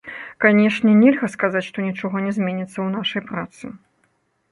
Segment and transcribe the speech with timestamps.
[0.43, 3.65] Канешне, нельга сказаць, што нічога не зменіцца ў нашай працы.